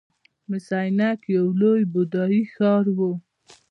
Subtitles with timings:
[0.49, 2.99] مس عینک یو لوی بودايي ښار و